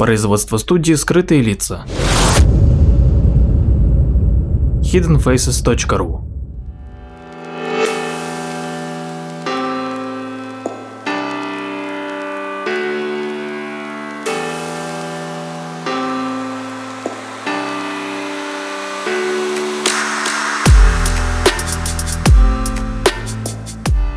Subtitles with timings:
[0.00, 1.84] Производство студии «Скрытые лица».
[4.82, 6.22] hiddenfaces.ru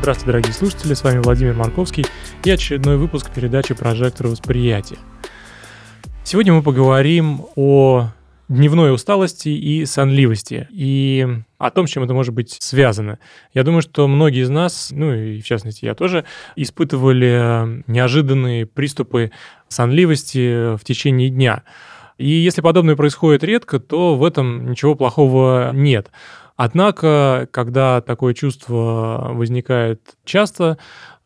[0.00, 2.04] Здравствуйте, дорогие слушатели, с вами Владимир Марковский
[2.42, 4.98] и очередной выпуск передачи «Прожектор восприятия».
[6.30, 8.10] Сегодня мы поговорим о
[8.50, 13.18] дневной усталости и сонливости, и о том, с чем это может быть связано.
[13.54, 19.32] Я думаю, что многие из нас, ну и в частности я тоже, испытывали неожиданные приступы
[19.68, 21.62] сонливости в течение дня.
[22.18, 26.10] И если подобное происходит редко, то в этом ничего плохого нет.
[26.56, 30.76] Однако, когда такое чувство возникает часто,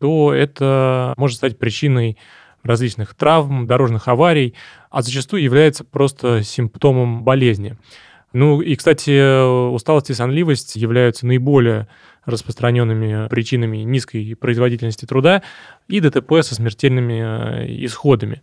[0.00, 2.16] то это может стать причиной
[2.66, 4.54] различных травм, дорожных аварий,
[4.90, 7.76] а зачастую является просто симптомом болезни.
[8.32, 11.88] Ну и, кстати, усталость и сонливость являются наиболее
[12.26, 15.42] распространенными причинами низкой производительности труда
[15.88, 18.42] и ДТП со смертельными э, исходами.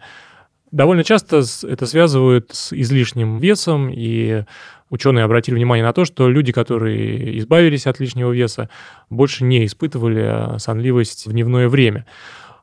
[0.72, 4.46] Довольно часто это связывают с излишним весом, и
[4.90, 8.70] ученые обратили внимание на то, что люди, которые избавились от лишнего веса,
[9.12, 12.08] больше не испытывали сонливость в дневное время.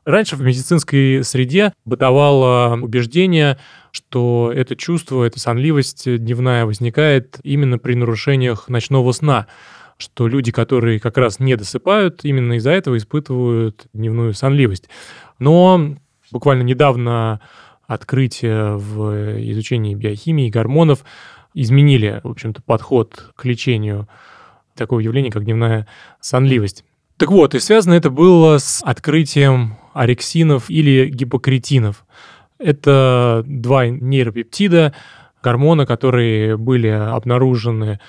[0.03, 3.59] Раньше в медицинской среде бытовало убеждение,
[3.91, 9.45] что это чувство, эта сонливость дневная возникает именно при нарушениях ночного сна,
[9.97, 14.89] что люди, которые как раз не досыпают, именно из-за этого испытывают дневную сонливость.
[15.37, 15.95] Но
[16.31, 17.39] буквально недавно
[17.85, 21.03] открытия в изучении биохимии, гормонов
[21.53, 24.07] изменили, в общем-то, подход к лечению
[24.75, 25.87] такого явления, как дневная
[26.21, 26.85] сонливость.
[27.17, 32.05] Так вот, и связано это было с открытием орексинов или гипокретинов.
[32.59, 34.93] Это два нейропептида,
[35.43, 37.99] гормона, которые были обнаружены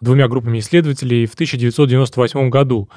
[0.00, 2.88] двумя группами исследователей в 1998 году.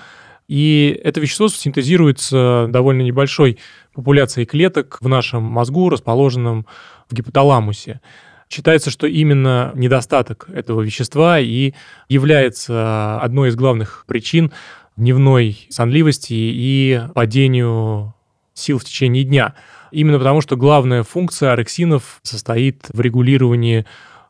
[0.48, 3.60] И это вещество синтезируется довольно небольшой
[3.94, 6.66] популяцией клеток в нашем мозгу, расположенном
[7.08, 8.02] в гипоталамусе.
[8.50, 11.74] Считается, что именно недостаток этого вещества и
[12.08, 14.52] является одной из главных причин
[14.98, 18.16] дневной сонливости и падению
[18.60, 19.56] сил в течение дня.
[19.92, 23.86] Именно потому, что главная функция орексинов состоит в регулировании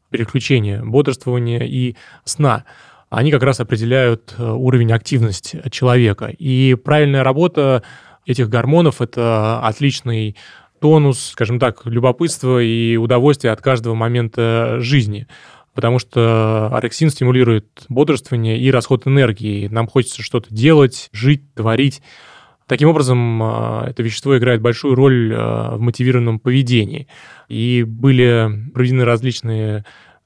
[0.10, 2.66] переключения, бодрствования и сна
[3.10, 6.28] они как раз определяют э, уровень активности человека.
[6.28, 7.84] И правильная работа
[8.26, 10.36] этих гормонов– это отличный
[10.80, 15.28] тонус, скажем так, любопытства и удовольствия от каждого момента жизни.
[15.74, 19.68] Потому что орексин стимулирует бодрствование и расход энергии.
[19.68, 22.02] Нам хочется что-то делать, жить, творить.
[22.70, 27.08] Таким образом, э, это вещество играет большую роль э, в мотивированном поведении.
[27.48, 29.86] И были проведены различные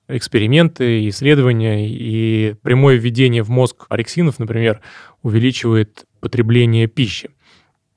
[0.10, 4.82] эксперименты, исследования, и прямое введение в мозг орексинов, например,
[5.22, 7.30] увеличивает потребление пищи.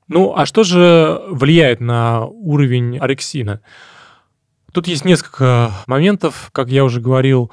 [0.07, 3.59] Ну, а что же влияет на уровень орексина?
[4.71, 7.51] Тут есть несколько моментов, как я уже говорил,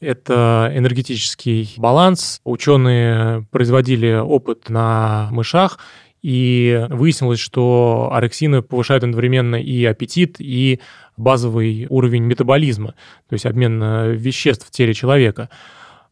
[0.00, 2.40] это энергетический баланс.
[2.44, 5.78] Ученые производили опыт на мышах,
[6.22, 10.80] и выяснилось, что орексины повышают одновременно и аппетит, и
[11.16, 12.94] базовый уровень метаболизма,
[13.28, 15.50] то есть обмен э, веществ в теле человека.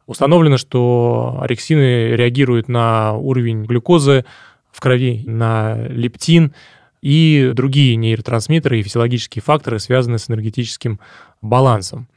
[0.05, 4.25] Установлено, что орексины реагируют на уровень глюкозы
[4.71, 6.53] в крови, на лептин
[7.01, 10.99] и другие нейротрансмиттеры и физиологические факторы, связанные с энергетическим
[11.41, 12.07] балансом.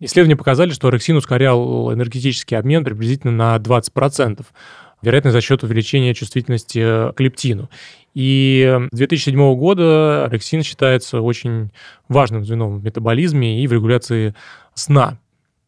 [0.00, 4.44] Исследования показали, что орексин ускорял энергетический обмен приблизительно на 20%
[5.04, 7.70] вероятно, за счет увеличения чувствительности э, к лептину.
[8.14, 11.70] И с 2007 года орексин считается очень
[12.08, 14.34] важным звеном в метаболизме и в регуляции
[14.74, 15.18] сна.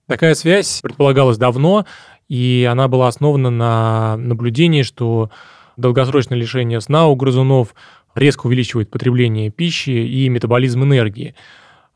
[0.07, 1.85] Такая связь предполагалась давно,
[2.29, 5.31] и она была основана на наблюдении, что
[5.77, 7.75] долгосрочное лишение сна у грызунов
[8.15, 11.35] резко увеличивает потребление пищи и метаболизм энергии.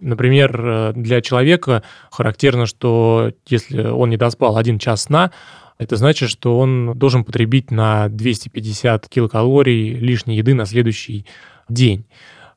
[0.01, 5.31] Например, э, для человека характерно, что если он не доспал один час сна,
[5.81, 11.25] это значит, что он должен потребить на 250 килокалорий лишней еды на следующий
[11.71, 12.05] день.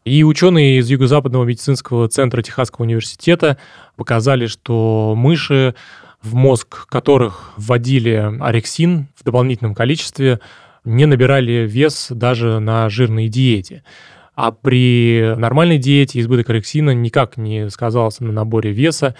[0.03, 3.57] И ученые из Юго-Западного медицинского центра Техасского университета
[3.95, 5.73] показали, что мыши,
[6.21, 10.41] в мозг которых вводили орексин в дополнительном количестве,
[10.83, 13.85] не набирали вес даже на жирной диете.
[14.35, 19.15] А при нормальной диете избыток орексина никак не сказался на наборе веса,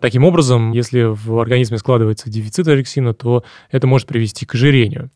[0.00, 5.10] Таким образом, если в организме складывается дефицит орексина, то это может привести к ожирению.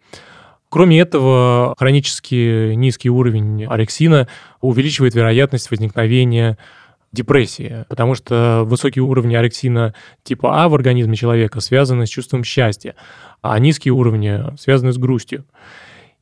[0.70, 4.28] Кроме этого, хронически низкий уровень орексина
[4.60, 6.56] увеличивает вероятность возникновения
[7.12, 12.94] депрессии, потому что высокие уровни орексина типа А в организме человека связаны с чувством счастья,
[13.42, 15.44] а низкие уровни связаны с грустью.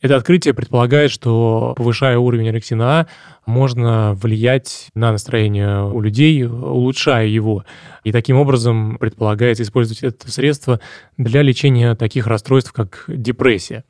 [0.01, 3.07] Это открытие предполагает, что повышая уровень орексина А,
[3.47, 7.65] можно влиять на настроение у людей, улучшая его.
[8.05, 10.81] И таким образом предполагается использовать это средство
[11.17, 13.85] для лечения таких расстройств, как депрессия.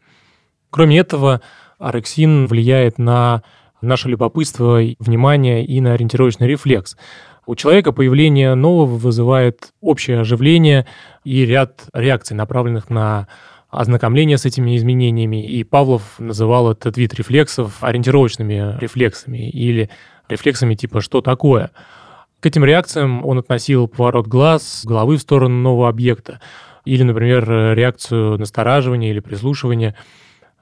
[0.70, 1.43] Кроме этого,
[1.78, 3.43] орексин влияет на
[3.82, 6.96] наше любопытство, внимание и на ориентировочный рефлекс.
[7.44, 10.87] У человека появление нового вызывает общее оживление
[11.25, 13.28] и ряд реакций, направленных на
[13.70, 19.90] ознакомление с этими изменениями, и Павлов называл этот вид рефлексов ориентировочными рефлексами или
[20.28, 21.70] рефлексами типа «что такое?».
[22.40, 26.40] К этим реакциям он относил поворот глаз, головы в сторону нового объекта,
[26.84, 29.96] или, например, реакцию настораживания или прислушивания.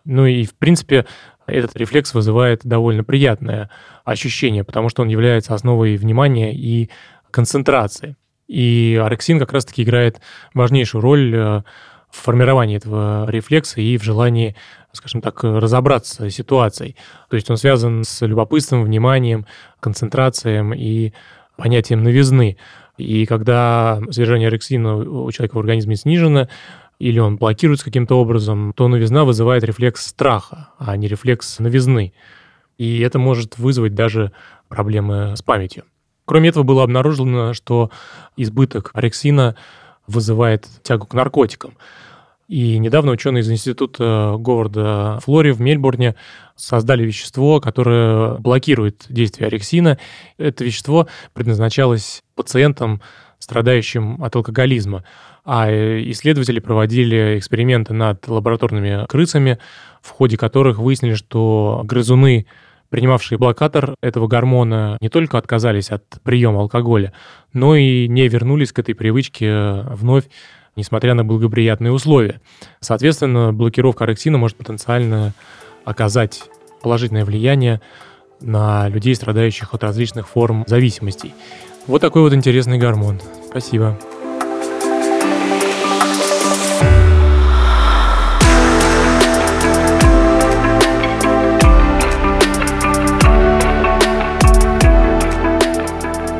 [0.04, 1.06] Ну и, в принципе,
[1.46, 3.70] этот рефлекс вызывает довольно приятное
[4.04, 6.90] ощущение, потому что он является основой внимания и
[7.30, 8.16] концентрации.
[8.48, 10.20] И орексин как раз-таки играет
[10.54, 11.62] важнейшую роль э,
[12.10, 14.56] в формировании этого рефлекса и в желании,
[14.92, 16.96] скажем так, разобраться с ситуацией.
[17.28, 19.46] То есть он связан с любопытством, вниманием,
[19.80, 21.12] концентрацией и
[21.56, 22.56] понятием новизны.
[22.96, 26.48] И когда содержание орексина у человека в организме снижено,
[26.98, 32.14] или он блокируется каким-то образом, то новизна вызывает рефлекс страха, а не рефлекс новизны.
[32.78, 34.32] И это может вызвать даже
[34.68, 35.84] проблемы с памятью.
[36.24, 37.90] Кроме этого, было обнаружено, что
[38.36, 39.56] избыток орексина
[40.06, 41.74] вызывает тягу к наркотикам.
[42.48, 46.14] И недавно ученые из Института Говарда Флори в Мельбурне
[46.54, 49.98] создали вещество, которое блокирует действие орексина.
[50.38, 53.02] Это вещество предназначалось пациентам,
[53.40, 55.04] страдающим от алкоголизма.
[55.44, 59.58] А исследователи проводили эксперименты над лабораторными крысами,
[60.00, 62.46] в ходе которых выяснили, что грызуны,
[62.90, 67.12] принимавшие блокатор этого гормона, не только отказались от приема алкоголя,
[67.52, 70.24] но и не вернулись к этой привычке вновь
[70.76, 72.40] несмотря на благоприятные условия.
[72.80, 75.32] Соответственно, блокировка орексина может потенциально
[75.84, 76.42] оказать
[76.82, 77.80] положительное влияние
[78.40, 81.34] на людей, страдающих от различных форм зависимостей.
[81.86, 83.20] Вот такой вот интересный гормон.
[83.48, 83.98] Спасибо.